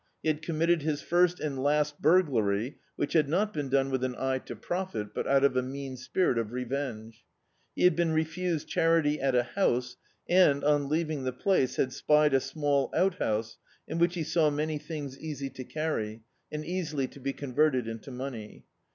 [0.23, 4.15] He had committed his first and last burglary, which had not been done with an
[4.17, 7.23] eye to profit, but out of a mean spirit of revenge.
[7.75, 12.33] He had been refused charity at a house and, on leaving the place, had spied
[12.33, 17.19] a small outhouse in which he saw many things easy to carry, and easily to
[17.19, 18.65] be crai verted into money.